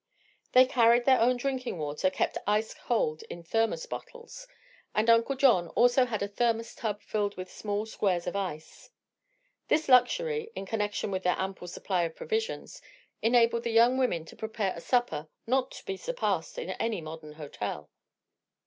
[0.53, 4.47] They carried their own drinking water, kept ice cold in thermos bottles,
[4.95, 8.89] and Uncle John also had a thermos tub filled with small squares of ice.
[9.67, 12.81] This luxury, in connection with their ample supply of provisions,
[13.21, 17.33] enabled the young women to prepare a supper not to be surpassed in any modern
[17.33, 17.91] hotel.